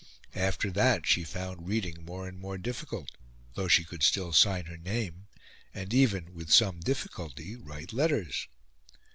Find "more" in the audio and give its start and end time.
2.03-2.27, 2.39-2.57